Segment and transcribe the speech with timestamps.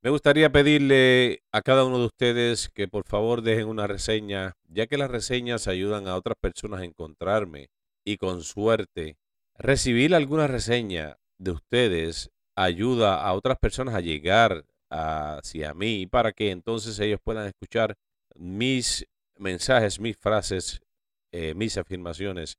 [0.00, 4.86] Me gustaría pedirle a cada uno de ustedes que por favor dejen una reseña, ya
[4.86, 7.68] que las reseñas ayudan a otras personas a encontrarme
[8.04, 9.16] y con suerte
[9.56, 16.52] recibir alguna reseña de ustedes ayuda a otras personas a llegar hacia mí para que
[16.52, 17.96] entonces ellos puedan escuchar
[18.36, 19.04] mis
[19.36, 20.80] mensajes, mis frases,
[21.32, 22.56] eh, mis afirmaciones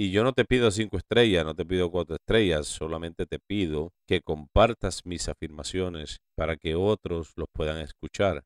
[0.00, 3.90] y yo no te pido cinco estrellas, no te pido cuatro estrellas, solamente te pido
[4.06, 8.44] que compartas mis afirmaciones para que otros los puedan escuchar.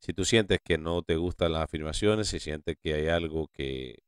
[0.00, 3.98] Si tú sientes que no te gustan las afirmaciones, si sientes que hay algo que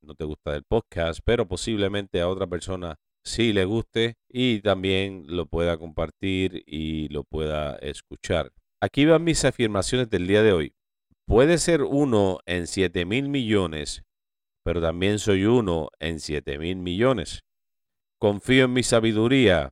[0.00, 5.26] no te gusta del podcast, pero posiblemente a otra persona sí le guste y también
[5.26, 8.50] lo pueda compartir y lo pueda escuchar.
[8.80, 10.72] Aquí van mis afirmaciones del día de hoy.
[11.26, 14.04] Puede ser uno en siete mil millones
[14.64, 17.44] pero también soy uno en siete mil millones.
[18.18, 19.70] Confío en mi sabiduría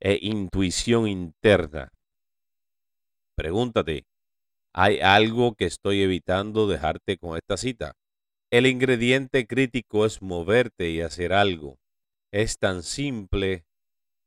[0.00, 1.88] e intuición interna.
[3.36, 4.04] Pregúntate,
[4.74, 7.94] ¿hay algo que estoy evitando dejarte con esta cita?
[8.50, 11.78] El ingrediente crítico es moverte y hacer algo.
[12.32, 13.64] Es tan simple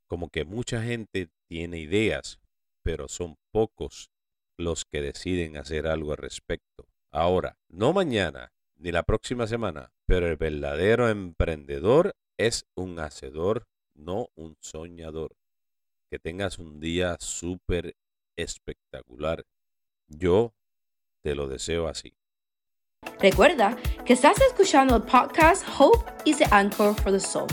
[0.08, 2.40] como que mucha gente tiene ideas,
[2.82, 4.10] pero son pocos
[4.58, 6.86] los que deciden hacer algo al respecto.
[7.12, 14.28] Ahora, no mañana, ni la próxima semana, pero el verdadero emprendedor es un hacedor, no
[14.34, 15.36] un soñador.
[16.10, 17.94] Que tengas un día súper
[18.36, 19.44] espectacular.
[20.08, 20.54] Yo
[21.22, 22.16] te lo deseo así.
[23.20, 27.46] Recuerda que estás escuchando el podcast Hope is the Anchor for the Soul.